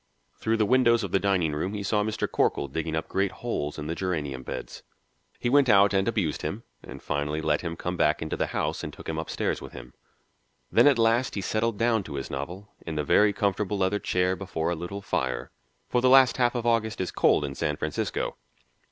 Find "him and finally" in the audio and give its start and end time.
6.41-7.39